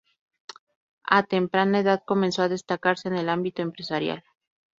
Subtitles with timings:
[1.03, 4.23] A temprana edad comenzó a destacarse en el ámbito empresarial.